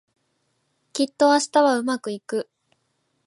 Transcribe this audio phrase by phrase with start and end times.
[0.93, 2.49] きっと明日はうまくいく